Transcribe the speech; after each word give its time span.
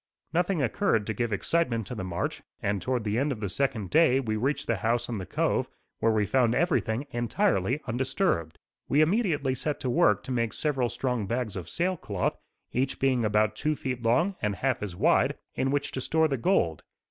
Nothing 0.33 0.63
occurred 0.63 1.05
to 1.05 1.13
give 1.13 1.31
excitement 1.31 1.85
to 1.85 1.93
the 1.93 2.03
march 2.03 2.41
and 2.59 2.81
toward 2.81 3.03
the 3.03 3.19
end 3.19 3.31
of 3.31 3.39
the 3.39 3.49
second 3.49 3.91
day 3.91 4.19
we 4.19 4.35
reached 4.35 4.65
the 4.65 4.77
house 4.77 5.07
in 5.07 5.19
the 5.19 5.27
cove, 5.27 5.69
where 5.99 6.11
we 6.11 6.25
found 6.25 6.55
everything 6.55 7.05
entirely 7.11 7.79
undisturbed. 7.85 8.57
We 8.89 9.01
immediately 9.01 9.53
set 9.53 9.79
to 9.81 9.91
work 9.91 10.23
to 10.23 10.31
make 10.31 10.53
several 10.53 10.89
strong 10.89 11.27
bags 11.27 11.55
of 11.55 11.69
sail 11.69 11.97
cloth, 11.97 12.35
each 12.73 12.97
being 12.99 13.23
about 13.23 13.55
two 13.55 13.75
feet 13.75 14.01
long 14.01 14.33
and 14.41 14.55
half 14.55 14.81
as 14.81 14.95
wide, 14.95 15.37
in 15.53 15.69
which 15.69 15.91
to 15.91 16.01
store 16.01 16.27
the 16.27 16.35
gold. 16.37 16.81